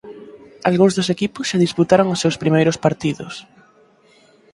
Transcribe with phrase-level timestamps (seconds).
[0.69, 3.33] Algúns dos equipos xa disputaron os seus primeiros partidos.